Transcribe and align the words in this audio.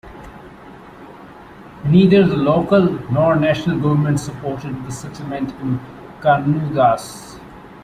Neither 1.85 2.25
the 2.25 2.35
local 2.35 2.89
nor 3.11 3.35
national 3.35 3.77
government 3.79 4.19
supported 4.19 4.83
the 4.83 4.89
settlement 4.91 5.51
in 5.61 5.79
Canudos. 6.21 7.39